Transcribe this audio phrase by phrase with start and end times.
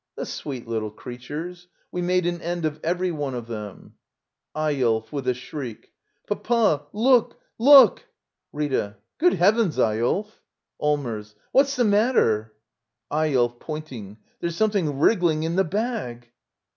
[0.15, 1.67] The sweet little creatures!
[1.91, 3.97] We made an end of every one of them.
[4.57, 5.11] Eyolf.
[5.13, 5.91] [With a shriek.]
[6.25, 7.39] Papa— look!
[7.59, 8.07] look!
[8.51, 8.95] Rita.
[9.19, 10.41] Good Heavens, Eyolf!
[10.81, 11.35] Allmers.
[11.51, 12.51] What's the matter?
[13.11, 13.59] Eyolf.
[13.59, 16.31] [Pointing.] There's something wrig gling in the bag!